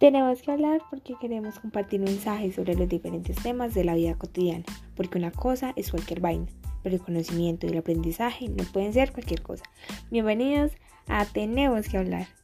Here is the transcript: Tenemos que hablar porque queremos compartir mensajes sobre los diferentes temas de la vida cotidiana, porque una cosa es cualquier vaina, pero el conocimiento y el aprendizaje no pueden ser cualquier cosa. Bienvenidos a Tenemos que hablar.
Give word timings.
Tenemos 0.00 0.40
que 0.40 0.50
hablar 0.50 0.80
porque 0.88 1.14
queremos 1.20 1.58
compartir 1.58 2.00
mensajes 2.00 2.54
sobre 2.54 2.74
los 2.74 2.88
diferentes 2.88 3.36
temas 3.36 3.74
de 3.74 3.84
la 3.84 3.94
vida 3.94 4.14
cotidiana, 4.14 4.64
porque 4.96 5.18
una 5.18 5.30
cosa 5.30 5.74
es 5.76 5.90
cualquier 5.90 6.20
vaina, 6.20 6.46
pero 6.82 6.94
el 6.94 7.02
conocimiento 7.02 7.66
y 7.66 7.70
el 7.72 7.76
aprendizaje 7.76 8.48
no 8.48 8.64
pueden 8.72 8.94
ser 8.94 9.12
cualquier 9.12 9.42
cosa. 9.42 9.64
Bienvenidos 10.10 10.72
a 11.06 11.26
Tenemos 11.26 11.86
que 11.86 11.98
hablar. 11.98 12.39